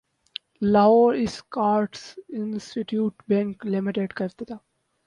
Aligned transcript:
Lahore 0.63 1.13
Escorts 1.13 2.01
investment 2.29 3.21
bank 3.29 3.65
لمیٹڈکاافتتاح 3.65 4.57